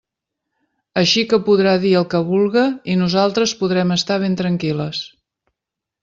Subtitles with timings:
[1.01, 2.63] Així que podrà dir el que vulga
[2.93, 5.03] i nosaltres podrem estar ben tranquil·les.